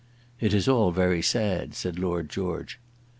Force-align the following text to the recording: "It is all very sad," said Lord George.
"It 0.39 0.51
is 0.55 0.67
all 0.67 0.89
very 0.89 1.21
sad," 1.21 1.75
said 1.75 1.99
Lord 1.99 2.27
George. 2.27 2.79